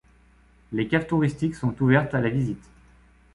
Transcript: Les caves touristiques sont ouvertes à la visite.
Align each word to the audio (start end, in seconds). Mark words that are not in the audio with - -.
Les 0.71 0.87
caves 0.87 1.05
touristiques 1.05 1.53
sont 1.53 1.75
ouvertes 1.79 2.15
à 2.15 2.21
la 2.21 2.31
visite. 2.31 2.67